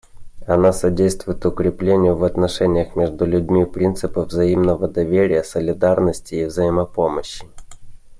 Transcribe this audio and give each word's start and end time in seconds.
Она 0.47 0.73
содействует 0.73 1.45
укреплению 1.45 2.15
в 2.17 2.23
отношениях 2.23 2.95
между 2.95 3.23
людьми 3.23 3.65
принципов 3.65 4.29
взаимного 4.29 4.87
доверия, 4.87 5.43
солидарности 5.43 6.33
и 6.33 6.45
взаимопомощи. 6.45 7.45